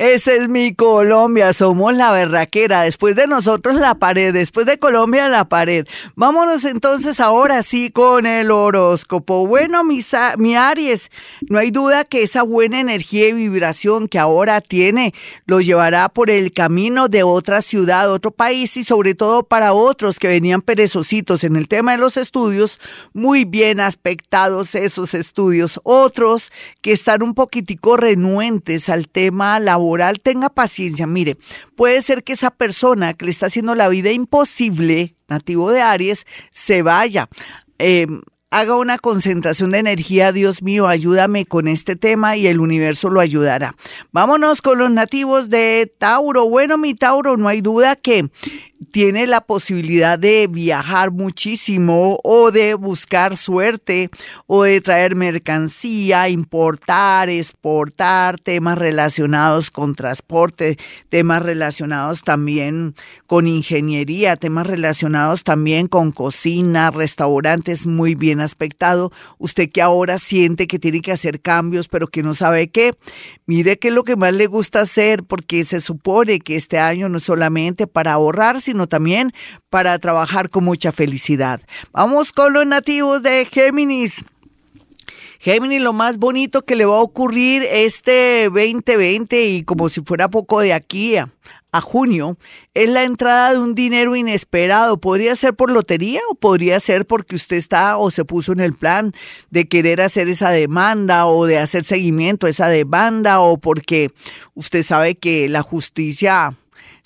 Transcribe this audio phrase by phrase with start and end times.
[0.00, 5.28] Esa es mi Colombia, somos la berraquera, después de nosotros la pared, después de Colombia
[5.28, 5.86] la pared.
[6.14, 9.46] Vámonos entonces ahora sí con el horóscopo.
[9.46, 11.10] Bueno, mi Aries,
[11.50, 15.12] no hay duda que esa buena energía y vibración que ahora tiene
[15.44, 20.18] lo llevará por el camino de otra ciudad, otro país y sobre todo para otros
[20.18, 22.80] que venían perezositos en el tema de los estudios,
[23.12, 25.78] muy bien aspectados esos estudios.
[25.82, 29.89] Otros que están un poquitico renuentes al tema laboral
[30.22, 31.06] tenga paciencia.
[31.06, 31.36] Mire,
[31.76, 36.26] puede ser que esa persona que le está haciendo la vida imposible, nativo de Aries,
[36.50, 37.28] se vaya.
[37.78, 43.08] Em, haga una concentración de energía, Dios mío, ayúdame con este tema y el universo
[43.08, 43.76] lo ayudará.
[44.12, 46.48] Vámonos con los nativos de Tauro.
[46.48, 48.28] Bueno, mi Tauro, no hay duda que
[48.92, 54.10] tiene la posibilidad de viajar muchísimo o de buscar suerte
[54.46, 60.78] o de traer mercancía, importar, exportar, temas relacionados con transporte,
[61.08, 62.94] temas relacionados también
[63.26, 69.12] con ingeniería, temas relacionados también con cocina, restaurantes muy bien aspectado.
[69.38, 72.92] Usted que ahora siente que tiene que hacer cambios pero que no sabe qué,
[73.50, 77.08] mire qué es lo que más le gusta hacer porque se supone que este año
[77.08, 79.32] no es solamente para ahorrar, sino también
[79.70, 81.60] para trabajar con mucha felicidad.
[81.90, 84.14] Vamos con los nativos de Géminis.
[85.40, 90.28] Géminis, lo más bonito que le va a ocurrir este 2020 y como si fuera
[90.28, 91.28] poco de aquí a,
[91.72, 92.36] a, junio,
[92.74, 95.00] es la entrada de un dinero inesperado.
[95.00, 98.74] Podría ser por lotería o podría ser porque usted está o se puso en el
[98.74, 99.12] plan
[99.50, 104.10] de querer hacer esa demanda o de hacer seguimiento a esa demanda o porque
[104.54, 106.54] usted sabe que la justicia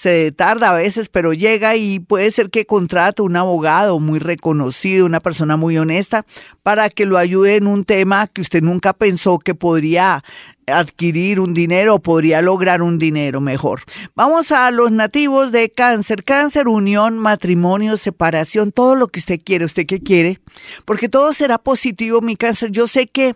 [0.00, 5.04] se tarda a veces, pero llega y puede ser que contrate un abogado muy reconocido,
[5.04, 6.24] una persona muy honesta,
[6.62, 10.24] para que lo ayude en un tema que usted nunca pensó que podría
[10.72, 13.82] adquirir un dinero podría lograr un dinero mejor.
[14.14, 16.24] Vamos a los nativos de cáncer.
[16.24, 19.64] Cáncer, unión, matrimonio, separación, todo lo que usted quiere.
[19.64, 20.40] ¿Usted qué quiere?
[20.84, 22.70] Porque todo será positivo, mi cáncer.
[22.70, 23.34] Yo sé que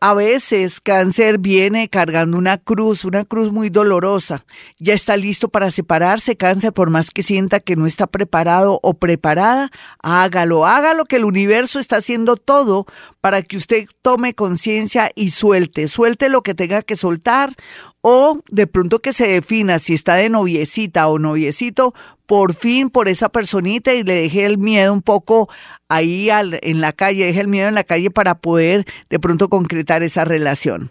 [0.00, 4.46] a veces cáncer viene cargando una cruz, una cruz muy dolorosa.
[4.78, 8.94] Ya está listo para separarse cáncer por más que sienta que no está preparado o
[8.94, 9.72] preparada.
[10.00, 12.86] Hágalo, hágalo que el universo está haciendo todo
[13.20, 17.54] para que usted tome conciencia y suelte, suelte lo que tenga que soltar
[18.00, 21.94] o de pronto que se defina si está de noviecita o noviecito,
[22.26, 25.48] por fin por esa personita y le deje el miedo un poco
[25.88, 30.02] ahí en la calle, deje el miedo en la calle para poder de pronto concretar
[30.02, 30.90] esa relación.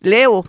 [0.00, 0.44] Leo,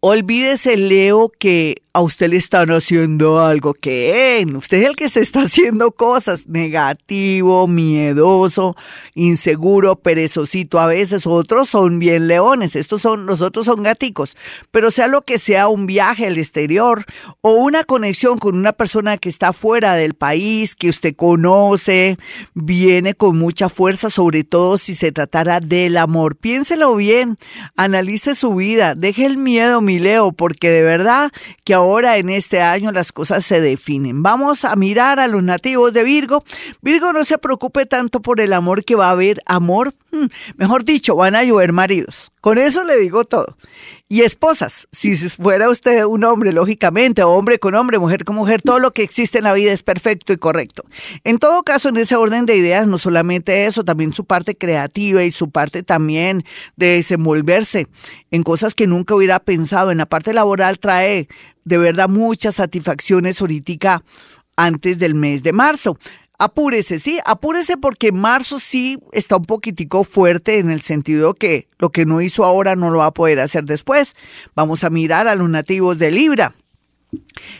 [0.00, 5.20] olvídese Leo que a usted le están haciendo algo que usted es el que se
[5.20, 8.76] está haciendo cosas negativo, miedoso,
[9.14, 14.36] inseguro, perezosito a veces, otros son bien leones, estos son, los otros son gaticos,
[14.70, 17.06] pero sea lo que sea un viaje al exterior
[17.40, 22.18] o una conexión con una persona que está fuera del país, que usted conoce,
[22.52, 26.36] viene con mucha fuerza, sobre todo si se tratara del amor.
[26.36, 27.38] Piénselo bien,
[27.74, 31.32] analice su vida, deje el miedo, mi Leo, porque de verdad
[31.64, 34.22] que ahora ahora en este año las cosas se definen.
[34.22, 36.42] Vamos a mirar a los nativos de Virgo.
[36.82, 39.94] Virgo no se preocupe tanto por el amor que va a haber amor.
[40.10, 40.26] Hmm,
[40.56, 42.32] mejor dicho, van a llover maridos.
[42.40, 43.56] Con eso le digo todo.
[44.08, 48.78] Y esposas, si fuera usted un hombre, lógicamente, hombre con hombre, mujer con mujer, todo
[48.78, 50.84] lo que existe en la vida es perfecto y correcto.
[51.24, 55.24] En todo caso, en ese orden de ideas, no solamente eso, también su parte creativa
[55.24, 56.44] y su parte también
[56.76, 57.88] de desenvolverse
[58.30, 59.90] en cosas que nunca hubiera pensado.
[59.90, 61.26] En la parte laboral trae
[61.66, 64.02] de verdad muchas satisfacciones ahorita
[64.56, 65.98] antes del mes de marzo.
[66.38, 71.90] Apúrese, sí, apúrese porque marzo sí está un poquitico fuerte en el sentido que lo
[71.90, 74.14] que no hizo ahora no lo va a poder hacer después.
[74.54, 76.54] Vamos a mirar a los nativos de Libra.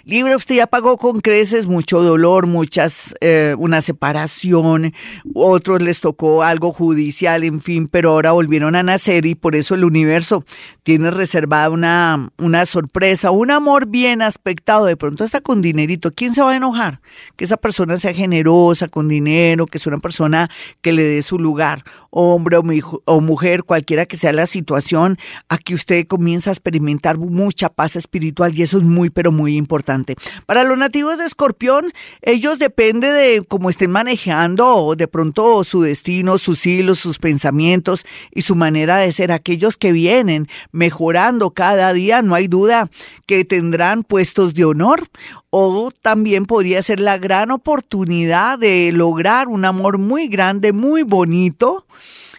[0.05, 4.93] Libra, usted ya pagó con creces mucho dolor, muchas, eh, una separación,
[5.35, 9.75] otros les tocó algo judicial, en fin, pero ahora volvieron a nacer y por eso
[9.75, 10.45] el universo
[10.83, 16.13] tiene reservada una, una sorpresa, un amor bien aspectado, de pronto está con dinerito.
[16.13, 17.01] ¿Quién se va a enojar?
[17.37, 20.51] Que esa persona sea generosa, con dinero, que sea una persona
[20.81, 22.63] que le dé su lugar, hombre o,
[23.05, 25.19] o mujer, cualquiera que sea la situación,
[25.49, 29.57] aquí usted comienza a experimentar mucha paz espiritual y eso es muy, pero muy muy
[29.57, 30.17] importante.
[30.45, 36.37] Para los nativos de Escorpión, ellos depende de cómo estén manejando de pronto su destino,
[36.37, 38.05] sus hilos, sus pensamientos
[38.35, 39.31] y su manera de ser.
[39.31, 42.91] Aquellos que vienen mejorando cada día, no hay duda
[43.27, 45.07] que tendrán puestos de honor
[45.51, 51.87] o también podría ser la gran oportunidad de lograr un amor muy grande, muy bonito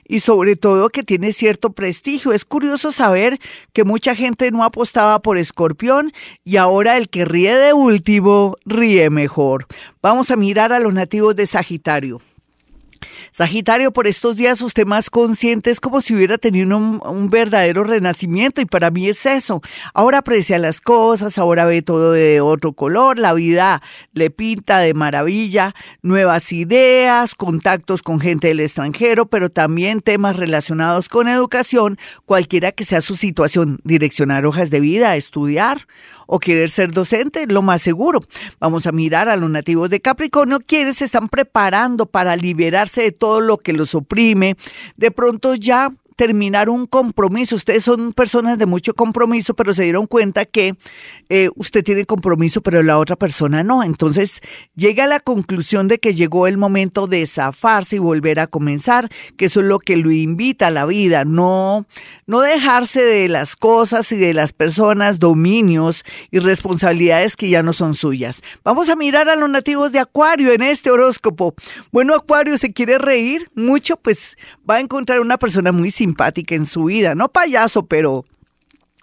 [0.07, 2.31] y sobre todo que tiene cierto prestigio.
[2.31, 3.39] Es curioso saber
[3.74, 6.13] que mucha gente no apostaba por Escorpión
[6.44, 9.68] y ahora el que ríe de último ríe mejor.
[10.01, 12.21] Vamos a mirar a los nativos de Sagitario.
[13.38, 18.62] Sagitario, por estos días usted más consciente es como si hubiera tenido un, verdadero renacimiento
[18.62, 19.62] y para mí es eso.
[19.94, 24.95] Ahora aprecia las cosas, ahora ve todo de otro color, la vida le pinta de
[24.95, 32.72] maravilla, nuevas ideas, contactos con gente del extranjero, pero también temas relacionados con educación, cualquiera
[32.72, 35.86] que sea su situación, direccionar hojas de vida, estudiar
[36.28, 38.19] o querer ser docente, lo más seguro.
[38.60, 43.12] Vamos a mirar a los nativos de Capricornio, quienes se están preparando para liberarse de
[43.12, 44.56] todo lo que los oprime.
[44.95, 47.56] De pronto ya terminar un compromiso.
[47.56, 50.75] Ustedes son personas de mucho compromiso, pero se dieron cuenta que
[51.30, 53.84] eh, usted tiene compromiso, pero la otra persona no.
[53.84, 54.42] Entonces
[54.75, 59.10] llega a la conclusión de que llegó el momento de zafarse y volver a comenzar,
[59.38, 61.86] que eso es lo que lo invita a la vida, no,
[62.25, 67.74] no dejarse de las cosas y de las personas, dominios y responsabilidades que ya no
[67.74, 68.42] son suyas.
[68.63, 71.54] Vamos a mirar a los nativos de Acuario en este horóscopo.
[71.92, 74.36] Bueno, Acuario se quiere reír mucho, pues
[74.68, 78.24] va a encontrar una persona muy simple simpática en su vida, no payaso, pero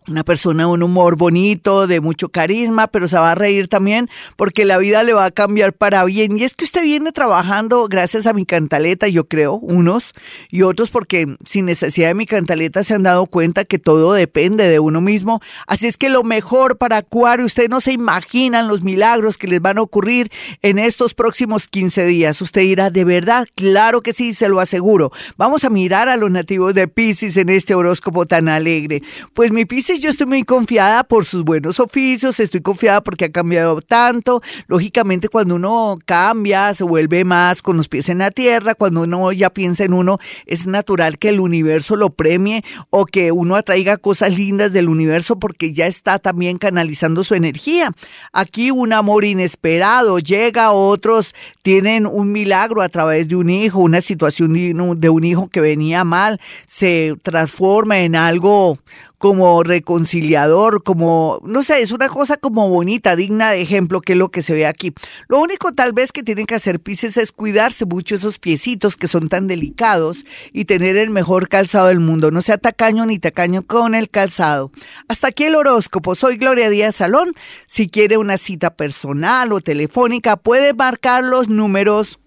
[0.09, 4.65] una persona, un humor bonito, de mucho carisma, pero se va a reír también porque
[4.65, 6.39] la vida le va a cambiar para bien.
[6.39, 10.15] Y es que usted viene trabajando gracias a mi cantaleta, yo creo, unos
[10.51, 14.69] y otros porque sin necesidad de mi cantaleta se han dado cuenta que todo depende
[14.69, 15.41] de uno mismo.
[15.67, 19.61] Así es que lo mejor para Acuario, ustedes no se imaginan los milagros que les
[19.61, 20.31] van a ocurrir
[20.63, 22.41] en estos próximos 15 días.
[22.41, 23.47] Usted dirá, ¿de verdad?
[23.55, 25.13] Claro que sí, se lo aseguro.
[25.37, 29.03] Vamos a mirar a los nativos de Pisces en este horóscopo tan alegre.
[29.33, 33.33] Pues mi Pisces yo estoy muy confiada por sus buenos oficios, estoy confiada porque ha
[33.33, 34.43] cambiado tanto.
[34.67, 39.33] Lógicamente, cuando uno cambia, se vuelve más con los pies en la tierra, cuando uno
[39.33, 43.97] ya piensa en uno, es natural que el universo lo premie o que uno atraiga
[43.97, 47.93] cosas lindas del universo porque ya está también canalizando su energía.
[48.33, 54.01] Aquí un amor inesperado llega, otros tienen un milagro a través de un hijo, una
[54.01, 58.79] situación de un hijo que venía mal, se transforma en algo
[59.25, 64.19] como reconciliador, como, no sé, es una cosa como bonita, digna de ejemplo, que es
[64.19, 64.93] lo que se ve aquí.
[65.29, 69.09] Lo único tal vez que tienen que hacer Pisces es cuidarse mucho esos piecitos que
[69.09, 72.31] son tan delicados y tener el mejor calzado del mundo.
[72.31, 74.71] No sea tacaño ni tacaño con el calzado.
[75.09, 76.15] Hasta aquí el horóscopo.
[76.15, 77.33] Soy Gloria Díaz Salón.
[77.67, 82.19] Si quiere una cita personal o telefónica, puede marcar los números